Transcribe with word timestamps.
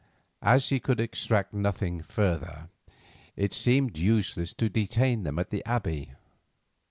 As 0.41 0.69
he 0.69 0.79
could 0.79 0.99
extract 0.99 1.53
nothing 1.53 2.01
further, 2.01 2.69
it 3.35 3.53
seemed 3.53 3.99
useless 3.99 4.51
to 4.55 4.67
detain 4.67 5.21
them 5.21 5.37
at 5.37 5.51
the 5.51 5.63
Abbey. 5.63 6.13